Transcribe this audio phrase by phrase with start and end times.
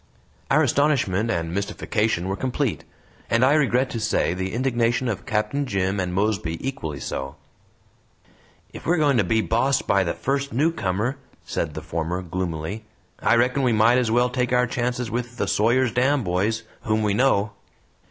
[0.49, 2.85] Our astonishment and mystification were complete;
[3.29, 7.35] and I regret to say, the indignation of Captain Jim and Mosby equally so.
[8.73, 12.83] "If we're going to be bossed by the first newcomer," said the former, gloomily,
[13.19, 17.03] "I reckon we might as well take our chances with the Sawyer's Dam boys, whom
[17.03, 17.51] we know."